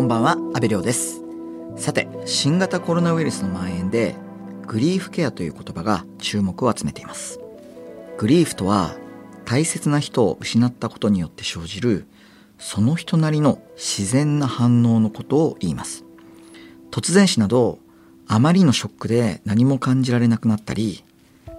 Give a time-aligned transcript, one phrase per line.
[0.00, 1.20] こんばんは阿部亮です。
[1.76, 4.16] さて新型コロナウイルスの蔓延で
[4.66, 7.38] グリーフケアという言葉が注目を集めています。
[8.16, 8.96] グリーフとは
[9.44, 12.06] 大切な人を失ったことによって生じる
[12.58, 16.06] その人なりの自然な反応のことを言います。
[16.90, 17.78] 突然死など
[18.26, 21.04] あまりのショックで何も感じられなくなったり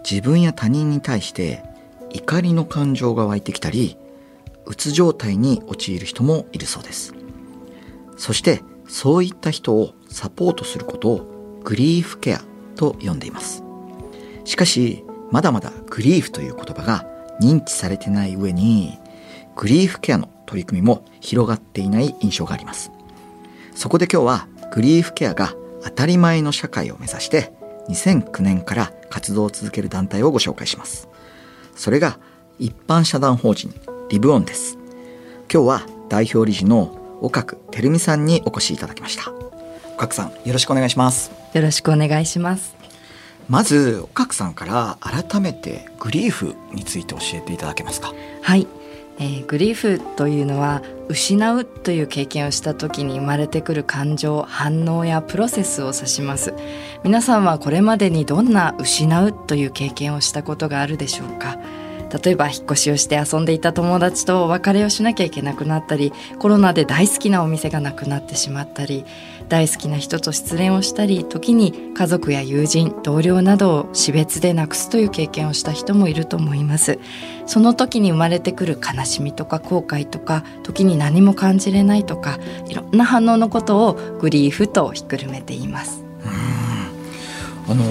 [0.09, 1.63] 自分や他人に対して
[2.09, 3.98] 怒りの感情が湧いてきたり
[4.66, 7.20] うつ状態に陥る人もいるそうです。
[8.21, 12.41] そしてそういった人をサポートすることをグリーフケア
[12.75, 13.63] と呼んでいます。
[14.45, 17.07] しかしまだまだグリーフという言葉が
[17.41, 18.99] 認知されてない上に
[19.55, 22.91] グリーフケアの取り組みも広がっていない印象があります。
[23.73, 27.51] そこで今日はグリーフケアが当たり前の社会を目指して
[27.90, 31.09] 2009年から活動を続ける団体をご紹介します。
[31.76, 32.20] それが
[32.59, 33.73] 一般社団法人
[34.09, 34.77] リブオンです。
[35.51, 39.32] 今日は代表理事の岡久照美さんにお越しいただきました。
[39.96, 41.32] 岡久さんよろしくお願いします。
[41.54, 42.76] よろしくお願いします。
[43.48, 48.13] まず岡久さんから改めてグリーフについて教えていただけますか？
[48.41, 48.68] はい。
[49.20, 56.55] えー、グリーフというのは失うという経験をした時に生まれてくる感情反応やプロセスを指します。
[57.03, 61.59] 皆さんはこれまでにどんな失うという経験をしたことがあるでしょうか？
[62.12, 69.06] 例えば引っ越しをして遊んでいた友達とお別れをしなきゃいけなくなったりコロナで大好きなお店がなくなってしまったり
[69.47, 77.00] 大好きな人と失恋をしたり時に家族や友人同僚などを死別でなくすという経験をした人もいると思います。
[77.47, 86.06] その時に生まれてくる悲しみとか後悔とか時に何も感じれないとかいろんな反応のことをグリーフとひっくるめています。
[87.68, 87.84] あの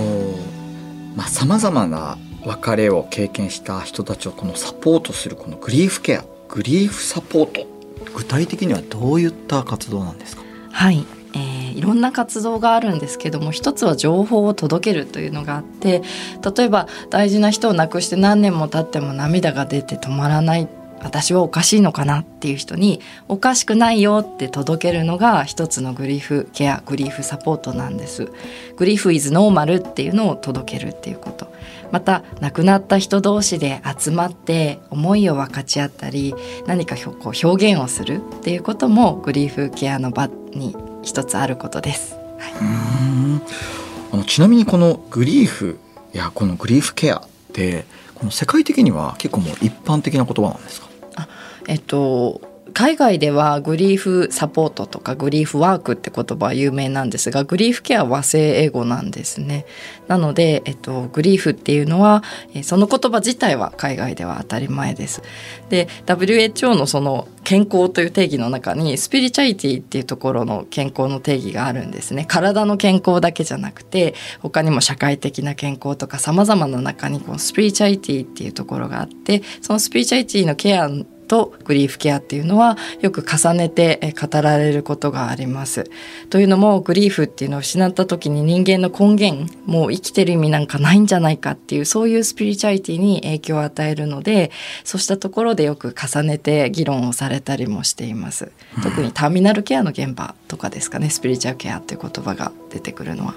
[1.14, 7.66] まあ様々な別れを経験した人たちをこのサポートするこのグリーフケアグリーフサポート。
[8.14, 10.42] 具体的にはどういった活動なんですか？
[10.72, 11.04] はい。
[11.32, 16.02] えー、いろんな活動があるんですけども一つは情報を届けるというのがあって
[16.56, 20.68] 例えば大事な人を亡くして何年も経っても涙が出て止まらない。
[21.02, 28.30] 私はおかしいのかなっていう人におかしくないよって届けるのが一つのグリーフケアグリーフサポートなんです。
[28.76, 31.50] グリーフイズノーマルっていうのを届けるっていうこと。
[31.90, 42.52] また亡くなった人同士で集まって思いを分かち合ったり何かこう表現をするっていうこともグリーフケアの場に一つあることです、はい、
[44.12, 45.80] あのちなみにこのグリーフ
[46.12, 47.22] やこのグリーフケアっ
[47.52, 50.89] てこの世界的には結構もう一般的な言葉なんですか？
[51.70, 52.40] えっと
[52.72, 59.66] 海外ではグリーフサポートとかグリーフワークって言葉は有名なんですがグリーフケアは和製英語なんですね。
[60.08, 62.22] なので、えっと、グリーフっていうのは
[62.62, 65.22] その言葉自体は海外では当たり前です。
[65.68, 72.24] で WHO のその健康という定義の中にスピリチュアリティっていうところの健康の定義があるんですね。
[72.26, 80.88] 体の健康だけじゃなくて他にも社会的な健康とか様々な中にこのスピリチュアリティっていうところがあってそのスピリチュアリティのケア
[81.30, 85.88] とグリーフケアっていうのはよく重ねて語られることがあります。
[86.28, 94.50] というのもグリーフっていうのを失った時に人間の根源もう生きてる意味なんかないんじゃないかっていうそういうスピリチュアリティに影響を与えるので
[94.82, 98.50] そうしたところでよく重ねて議論をされたりもしています。
[98.82, 103.34] 特にターミナルケアの現場とかですかねスピリチュアルケアっていう言葉が出てくるのは。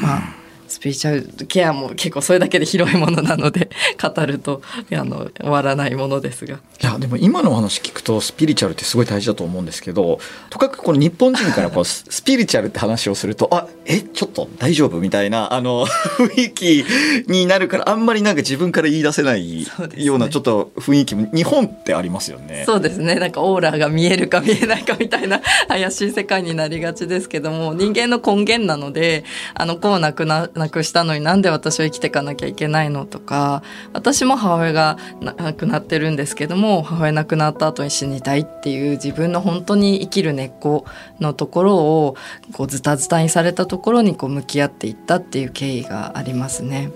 [0.00, 0.43] まあ
[0.74, 3.70] スピリチュアルケアも結構それだけで広いものなので
[4.02, 4.60] 語ると
[4.92, 6.56] あの終わらないものですが。
[6.56, 10.18] いやでも今のお話聞くとスピリチュアルってすごい大事だと思うんですけど
[10.50, 15.86] とかくこの日本人からこう スピリチュアルって話をするとあえちょっと大丈夫みたいなあの
[16.18, 16.84] 雰囲気
[17.28, 22.64] になるからあんまりなんか自分から言い出せないようなちょっと雰囲気も日本ってありますよね。
[22.66, 23.14] そうですね。
[23.14, 29.24] なんかオーラが見えるか見えないかみたいな怪しい世界になりがちですけども人間の根源なので
[29.54, 40.84] あのこうなくななくしたのになんで私は生きていかなきゃいけないのとか私も母親が亡くなってるんですけども母親亡くなった後に死にたいっていう自分の本当に生きる根っこ
[41.20, 42.16] のところを
[42.52, 46.90] こうズタズタにされたところにこう向き合っていったっていう経緯がありますね。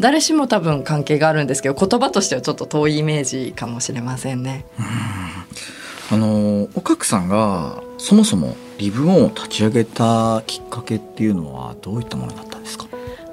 [0.00, 4.64] 誰しも多分関係があるんですけど言葉としてはちょっと遠いイメージかもしれませんね。
[6.10, 12.47] あの岡久さんがそもそもリブオンを立ち上げたきっかけっていうのはどういったものだったんですか？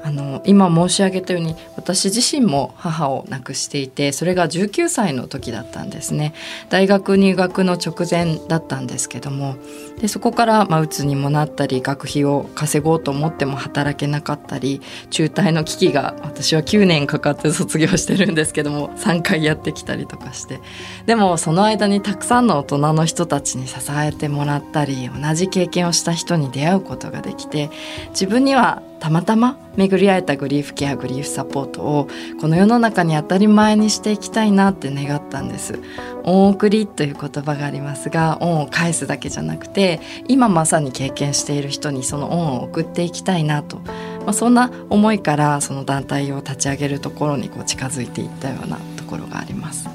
[0.06, 6.36] あの今申し上げたように私自身も母を亡くしていてそれが19歳の時だったんですね。
[6.70, 9.56] 大学入学の直前だったんですけども
[10.00, 14.80] でそこから、まあ、鬱にもなったり学費を稼ごうと思っても働けなかったり
[15.10, 20.60] 中退の危機が私は9年かかって卒業してるんですけども3回やってきたりとかして。
[21.08, 27.72] でもその間にたくさんの大人の人たちに支えてもらったり同じ経験をした人に出会うことができて
[28.10, 32.08] 自分にはたまたま巡り会えたグリーフケアグリーフサポートを
[32.40, 35.80] この世の中に当たり前にしていきたいなって願ったんです。
[36.24, 49.88] 恩送りという言葉がありますが恩を返すだけじゃなくて今まさに経験している人にその恩を送っていきたいなと、まあ、そんな思いからその団体を立ち上げるところにこう近づいていったようなところがあります。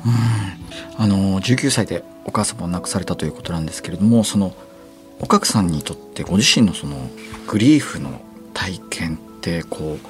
[0.96, 4.54] あの19歳でお母様を亡くされたということなんですけれどもその
[5.18, 6.96] おかくさんにとってご自身のその
[7.48, 8.20] グリーフの
[8.54, 10.06] 体験ってこう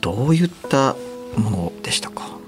[0.00, 0.96] どういった
[1.36, 2.38] ものでしたか？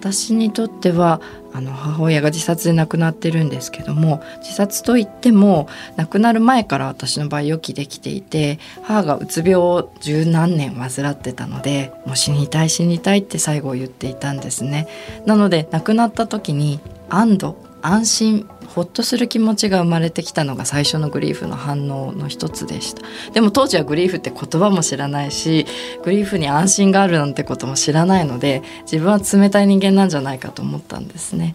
[0.00, 1.22] 私にとっては
[1.54, 5.66] あの母親が自殺で亡くなってるんですけども自殺といっても
[5.96, 14.88] 亡くなる前から私の場合予期できていて母がうつ病を十何年患ってたのでもう死にたい死にたいって最後言っていたんですね。
[15.24, 23.02] なので亡くなった時に安堵安心ほっとする気持ちが生まれてきたのが最初のグリーフの反応の一つでした。
[23.32, 25.66] でも当時はグリーフって言葉も知らないし
[26.02, 31.54] グリーフに安心があるなんてことも知らないので自分は冷たい人間なんじゃないかと思ったんですね。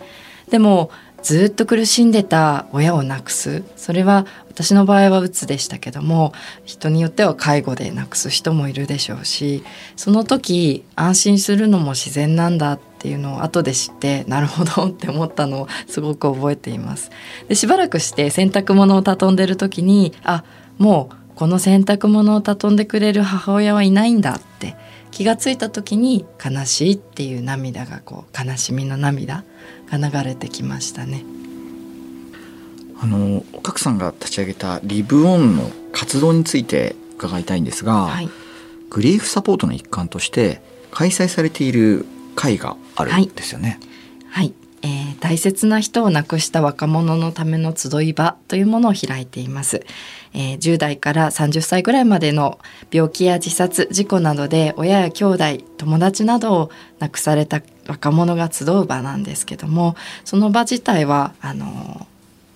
[0.49, 3.63] でもずっと苦しんでた親を亡くす。
[3.75, 4.25] それは
[4.59, 6.33] 私の場合はうつでしたけども
[6.65, 9.63] 人によっては介護で亡くす人もいるでしょうし
[9.95, 17.09] その時安心するのも自然なんだっていうのを後で知ってなるほどって思ったのをすごく覚えています。
[17.47, 20.43] でしばらくして洗濯物を畳んでる時にあ
[20.77, 24.75] もうこの洗濯物を畳んでくれる母親はいないんだって
[25.11, 29.45] 気がついた時に悲しいっていう涙がこう悲しみの涙
[29.91, 31.23] が流れてきましたね。
[33.01, 38.29] あのおかくさんが立ち上げたリブオンの活動について伺いたいんですが、はい、
[38.89, 42.05] グリーフサポートの一環として開催されている
[42.35, 43.79] 会があるんですよね。
[44.29, 49.85] はい、はいえー、大切な人を亡くした若者のための集い場というものを開いています、
[50.33, 52.59] えー、10代から30歳ぐらいまでの
[52.91, 55.43] 病気や自殺事故などで親や兄弟
[55.77, 62.07] 友達などを亡くされた若者が集う場なんですけどもその場自体はあの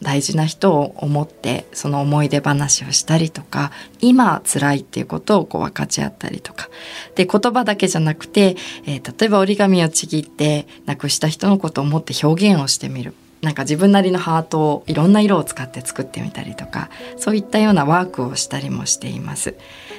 [0.04, 3.72] 大事な人を思ってその思い出話をしたりとか
[4.02, 6.70] 今辛いっていうことをこう分かち合ったりとか。
[7.16, 13.14] で言葉だけじゃなくて、えー、例えば折り紙をちぎって亡くした人のことを思って表現をしてみる。
[13.44, 19.56] なんか自分なりのハートをいろんな色を使って作ってみたりとかそういったようなワークをしたりもしています。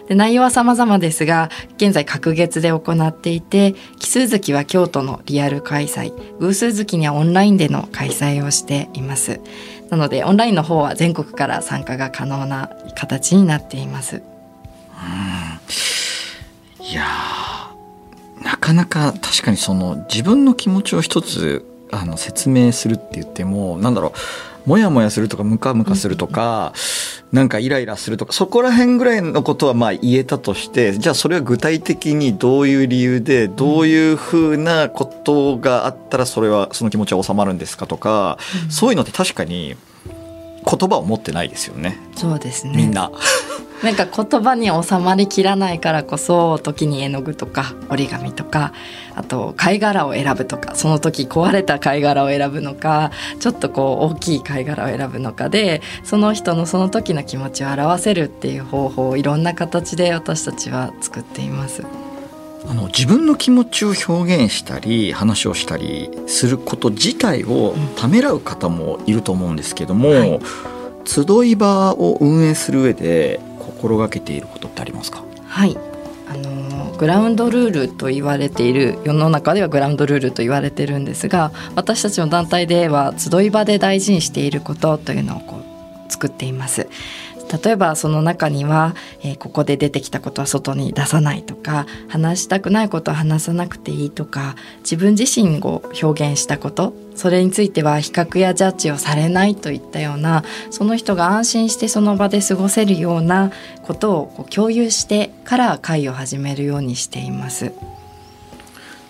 [0.08, 9.40] で内容は様々ですが現在隔月で行っていて奇数月は京都のリアル開催偶数月にはオンラインでの開催をしています。
[9.90, 14.16] なのでオンラインの方は全国から参加が可能な形になっています。
[14.16, 14.22] うん
[16.86, 17.04] いや
[18.42, 24.12] なかなか確かにその自分の気持ちを一つあの説明するって言ってもなんだろう
[24.66, 26.72] モヤモヤするとかムカムカするとか、
[27.32, 39.76] うん、なんかイライラするとかそこら辺ぐらいのことはまあ言えたとしてじゃあそれは具体的にどういう理由でどういうふうなことがあったらそれはその気持ちは収まるんですかとか、うん、そういうのって確かに
[40.64, 41.98] 言葉を持ってないですよね。
[42.16, 42.72] そうですね。
[42.74, 43.12] みんな
[43.82, 48.72] なんか言葉に収まりきらないからこそ時に絵の具とか折り紙とか
[49.14, 53.10] あと貝殻を選ぶとかその時壊れた貝殻を選ぶのか
[53.40, 61.84] ちょっとこう大きい貝殻を選ぶのかでその人のその時の気持ちを表せるっていう方法をいろんな形で私たちは作っています。
[62.66, 70.40] あの自分の気持ちを表現したり話をしたりすること自体をためらう方もいると思うんですけども、うんはい、
[71.04, 73.38] 集い場を運営する上で
[73.84, 75.22] 心がけていることってありますか？
[75.46, 75.76] はい
[76.26, 86.88] あのグラウンドルールと言われている世の中ではグラウンドルールと言われてるんですが私たちの団体では集い場で大事にしていることというのをこう作っています。
[87.62, 103.52] 例えばその中には、えー、ここで出てきたことは外に出さないとか話したくないことは話さなくていいとか自分自身を表現したことそれについては比較やジャッジをされないといったようなその人が安心してその場で過ごせるような
[103.82, 107.72] ことをこう共有してから会を始めるようにしています。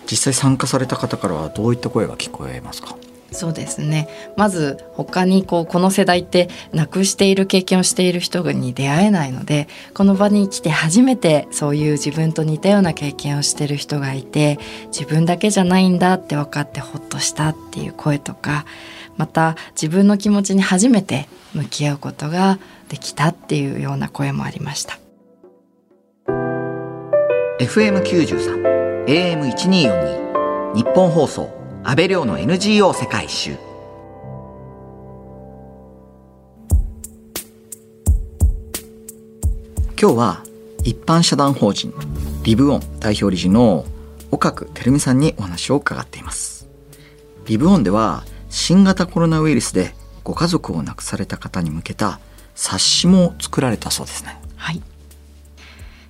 [0.09, 2.95] 実際参加された方からはどういった声が聞こえますか？
[3.35, 4.07] そうですね。
[4.35, 18.65] まず他にこうこの世代って亡くしている経験をしている人に出会えないのでこの場に来て初めてそういう自分と似たような経験をしてる人がいて自分だけじゃないんだって分かってほっとしたっていう声とか
[19.17, 24.99] また自分の気持ちに初めて向き合うことができたっていうような声もありました。
[27.59, 31.54] FM93 AM1242 日本放送。
[31.87, 33.51] 安倍亮の NGO 世界一周。
[40.01, 40.43] 今日は
[40.83, 41.93] 一般社団法人
[42.41, 43.85] リブオン代表理事の
[44.31, 46.67] 岡久照美さんにお話を伺っています。
[47.45, 52.19] リブオンでは新型コロナウイルスでご家族を亡くされた方に向けた
[52.55, 54.41] 冊子も作られたそうですね。
[54.55, 54.81] はい。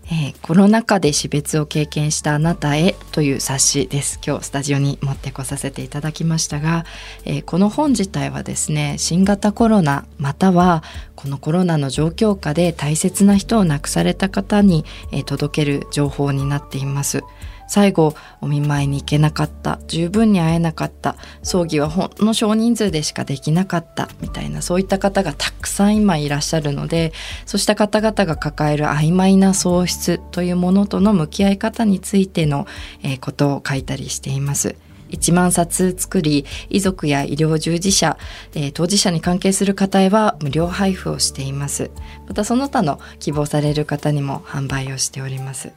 [0.08, 4.20] えー、コロナ禍で死別を経験したあなたへという冊子です。
[4.26, 6.86] 今日スタジオに持ってこさせていただきましたが、
[7.26, 10.84] えー、この本自体はですね新型コロナまたは
[11.16, 17.24] このコロナの状況下で大切な人を亡くされた方に、えー、届ける情報になっています。
[17.68, 19.80] 最後お見舞いに行けなかった。
[19.88, 21.16] 十分に会えなかった。
[21.44, 24.10] 葬儀はほんの少人数でしかできなかった。
[24.22, 27.14] みたいなそういった方がたくさん今いらっしゃるので
[27.46, 32.68] そうした方々が抱える曖昧な喪失というものとの向き合い方についての、
[33.04, 34.76] えー、ことを書いたりしています。
[35.16, 38.18] 1万冊作り遺族や医療従事者、
[38.54, 41.92] えー、当事者に関係する方へは無料配布をしています。
[42.28, 45.72] またその他の希望される方にも販売をしております。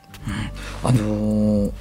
[0.83, 1.73] あのー、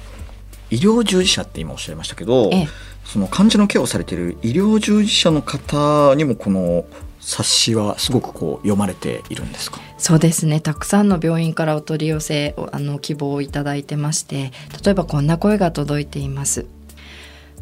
[0.70, 2.68] 医療従事者って今おっしゃいましたけど、ええ、
[3.04, 6.84] その患者のケアをされている医療従事者の方にもこの
[7.20, 9.80] 冊子はすごくこう読まれているんですか？
[9.98, 10.60] そうですね。
[10.60, 14.52] たくさんの病院からお取り寄せあの希望をいただいてまして
[14.84, 16.66] 例えばこんな声が届いています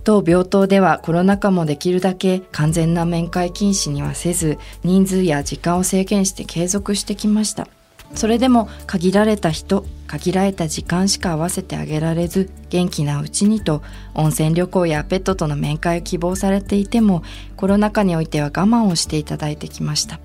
[0.06, 7.66] 当病棟ではコロナ禍もできるだけ完全な面会禁止にはせず人数や時間を制限して継続してきました。
[8.14, 13.82] それでも限られた人限られた時間しか合わせてあげられず元気なうちにと
[14.14, 17.24] 温泉旅行やペットとの面会を希望されていても
[17.56, 20.20] コロナ禍においては我慢をしていただいてきました。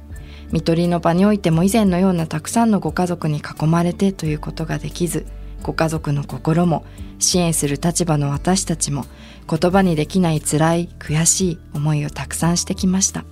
[0.52, 5.26] 看取りの場においても以前のようなたくさんのご家族に囲まれてということができず
[5.62, 6.86] ご家族の心も
[7.20, 9.06] 支援する立場の私たちも
[9.50, 13.24] 言葉にできない辛い悔しい思いをたくさんしてきました。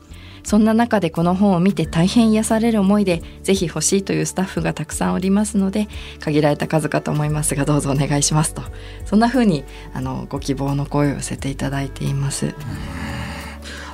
[0.43, 5.87] そんな中でこの本を見て大変癒される思いでぜひ欲しいというスタッフがたくさんおりますので
[6.19, 8.61] 限られた数かと思いますがどうぞお願いしますと。
[9.05, 12.55] そんな風にあのご希望の声を寄せていただいています。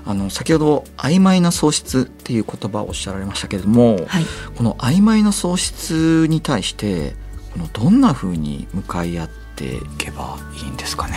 [0.07, 4.25] あの先ほど曖昧な喪失っていう言葉をおっしゃられましたけれども、はい、
[4.55, 7.15] この曖昧な喪失に対してこ
[7.57, 11.15] のどんなふうに向かい合っていけばいいんですかね？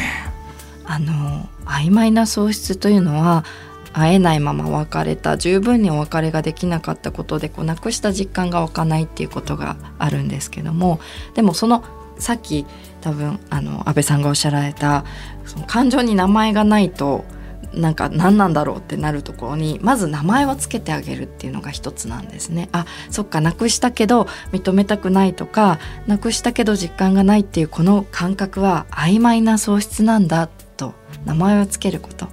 [0.84, 3.44] あの曖昧な喪失というのは
[3.92, 11.00] 会えないまま別れた十分にお別れができなかったことでこうなくした実感が湧かないっていうことがあるんですけども
[11.34, 11.84] でもその
[12.18, 12.66] さっき
[13.00, 15.04] 多分あの安倍さんがおっしゃられた
[15.46, 17.24] その感情に名前がないと
[17.72, 22.68] なんか何なんだろうってなるところにまず名前を付けてあげるっていうのが一つなんですね。
[22.72, 32.28] あそっかなくしたけど認めたくないとかなくしたけど実感がないっていうこの感覚は曖昧な喪失なんだと名前を付けること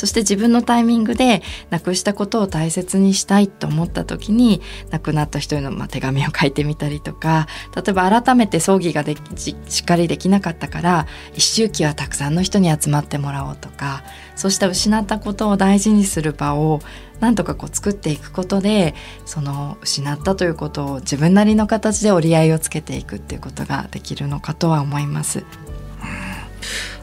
[0.00, 9.20] そして自分のタイミングで亡くしたことを大切にしたいと思った時に亡くなった人へのま手紙を書いてみたりとか例えば改めて葬儀ができ
[9.68, 14.02] しっかりできなかったから一周期はたくさんの人に集まってもらおうとか
[14.36, 16.80] そうした失ったことを大事にする場を
[17.20, 18.94] なんとかこう作っていくことで
[19.26, 25.44] その失ったということを自分なりの形で折り合いをつけていくっていうことができるのかとは思います。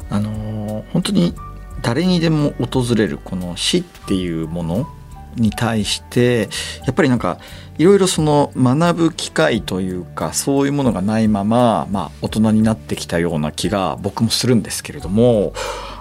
[0.10, 1.36] あの本当に
[1.82, 4.88] 誰にでも訪れるこの死っていうもの
[5.36, 6.50] に対して
[6.86, 7.38] やっぱりなんか
[7.78, 15.54] いろいろその学ぶ機会というかそういうものがないまま、まあ、大人になってきたような気が僕もするんですけれども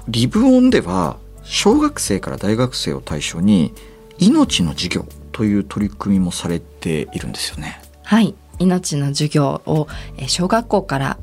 [0.08, 3.72] リブオンでは小学生から大学生を対象に
[4.18, 7.80] 命の授業という取り組みもされているんですよね。
[8.02, 9.88] はい命の授業を
[10.26, 11.18] 小学校から、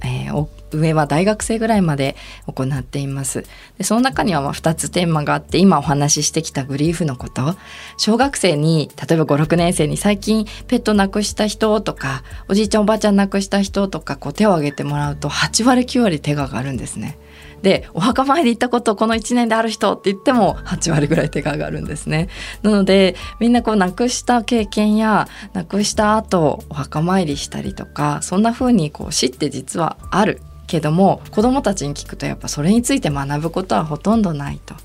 [0.77, 2.15] 上は大学生ぐらいまで
[2.47, 3.45] 行っています。
[3.77, 7.55] でその中にはま2つテーマがあって今お話ししてきたグリーフのこと
[7.97, 17.17] 小学生に例えば56年生に最近ペット亡くした人とかおじいちゃんおばあちゃん亡くした人とかこう手を挙げてもらうと8割9割手が上がるんですね。
[17.63, 22.27] でお墓参り行ったことこの1年である人って言っても8割ぐらい手が上がるんですね。
[22.61, 34.75] なのでみんなこう亡くした経験や亡くした後お墓参りしたりとかそんな風にこう死って実はあるけども子どもたちに聞くとやっぱそれについて学ぶことはほとんどないと。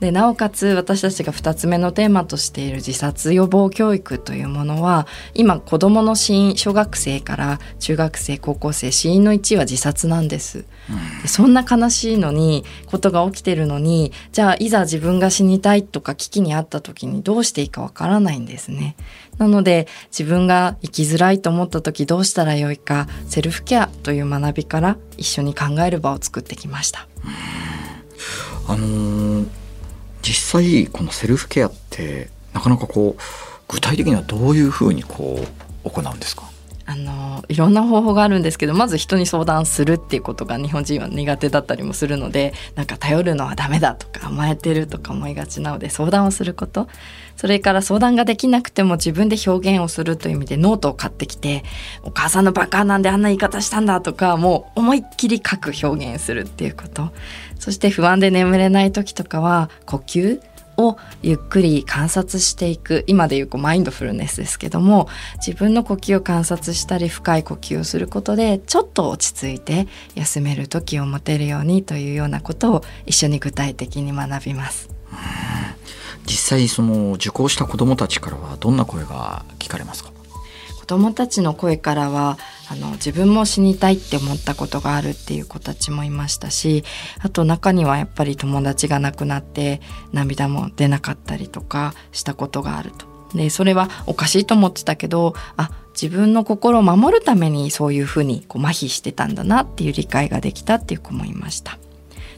[0.00, 10.66] でなおかつ私たちが2つ目のテーマとしている自殺予防教育というものは今子どもの死因小学生から中学生高校生死因の1位は自殺なんです、
[11.22, 18.96] でそんな悲しいのにことが起きてるのにじゃあいざ自分が死にたいとか危機にあった時にどうしていいかわからないんですね。
[19.38, 27.08] なので自分が生きづらいと思った時どうしたらよいかセルフケアという学びから一緒に考える場を作ってきました。
[28.68, 29.65] あのー
[30.26, 33.22] 実際このセルフケアってなかなかこう
[33.68, 35.38] 具体的にはどういうふうにこ
[35.84, 36.50] う行うんですか？
[36.88, 46.88] あのいろんな方法があるんですけどまず人に相談するっていうことが日本人は苦手だったりもするのでなんか頼るのはダメだとか甘えてるとか思いがちなので相談をすること。
[47.36, 51.64] それから相談ができなくても自分で表現をするという意味でノートを買ってきて
[52.02, 57.10] 「お母さんのバカなんであんな言い方したんだ」とかもう思いっきり書く表現するっていうこと。
[57.58, 60.40] そして不安で眠れない時とかは呼吸。
[60.76, 63.04] をゆっくり観察していく。
[63.06, 65.08] 今でいうこうマインドフルネスですけども
[65.44, 74.88] 自分の呼吸を観察したり深い呼吸をすることでちょっと落ち着いて休める時を持てるようにというようなことを一緒に具体的に学びます。
[76.26, 80.15] 実際その受講した子どもたちからはどんな声が聞かれますか？
[80.86, 82.38] 子どもたちの声からは
[82.70, 86.84] あの自分も死にたいって思ったことがあるっていう子たちもいましたし
[87.18, 89.80] あと中にはやっぱり友達が亡くなって
[90.12, 93.06] 涙も出なかったりとかしたことがあると。
[93.34, 101.78] でそれはおかしいと思ってたけどあ自分の心を守るためにそういうふうにこう麻痺してたんだなっていう理解ができたっていう子もいました。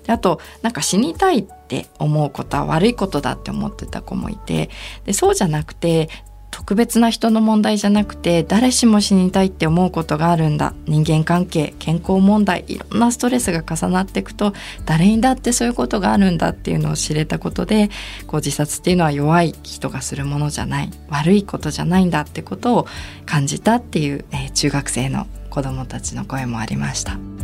[0.05, 4.71] であとなんか死にたいって思うことは悪いことだって思ってた子もいて
[5.05, 6.09] でそうじゃなくて
[6.51, 14.53] 特別な人の問題じゃなくて誰しも死にたいって思うことがあるんだ人間関係健康問題いろんなストレスが重なっていくと
[14.85, 17.91] 誰にだってそういうことがあるんだっていうのを知れたことで
[18.27, 22.87] こう自殺っていうのは弱い人がするものじゃない悪いことじゃないんだってことを
[23.27, 27.38] 感じたっていう、えー、中学生の子どもたちの声もありました。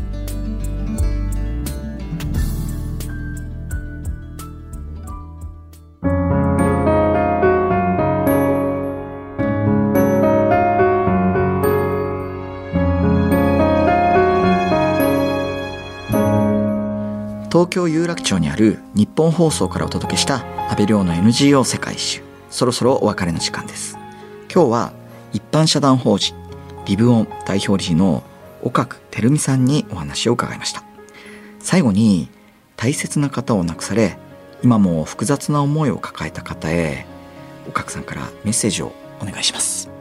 [17.74, 22.22] 京有楽町にある日本放送からお届けした安倍亮の NGO 世界一周。
[22.48, 23.98] そろそろお別れの時間です。
[24.48, 24.92] 今日は
[25.32, 26.36] 一般社団法人
[26.86, 28.22] リブオン代表理事の
[28.62, 30.84] 岡久照美さんにお話を伺いました。
[31.58, 32.28] 最後に
[32.76, 34.18] 大切な方を亡くされ
[34.62, 37.06] 今も複雑な思いを抱えた方へ
[37.68, 39.93] 岡久さんからメッセージをお願いします。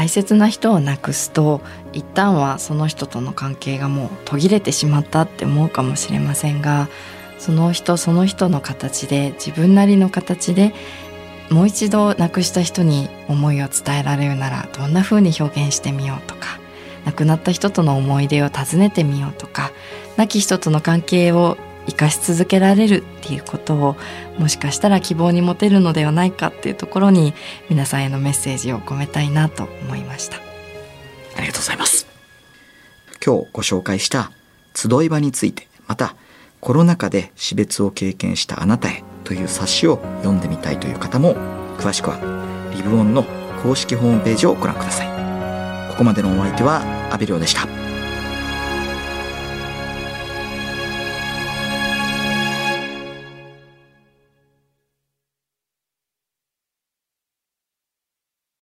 [0.00, 1.60] 大切な人を亡くすと
[1.92, 6.88] 一旦はその人との関係がもう途切れてしまったって思うかもしれませんが
[7.38, 10.72] その人その人の形で自分なりの形で
[11.50, 16.58] もう一度亡くした人に思いを伝えられるならどんな風に表現してみようとか
[17.04, 19.70] 亡くなった人との思い出を尋ねてみようとか
[20.16, 23.96] 亡き人との関係を生かし続けられるっていうことを
[24.38, 27.34] もしかしたら希望に持てるのではないかっていうところに
[27.68, 30.36] 皆さんへのメッセージを込めたいなと思いました。
[31.36, 32.06] ありがとうございます。
[33.24, 34.30] 今日ご紹介した
[34.74, 36.14] 集い場についてまた
[36.60, 41.34] コロナ禍で死別を経験したあなたへという冊子を読んでみたいという方も
[41.78, 42.18] 詳しくは
[42.74, 43.24] リブオンの
[43.62, 45.90] 公式ホームページをご覧ください。
[45.90, 47.79] ここまでのお相手は阿部亮でした。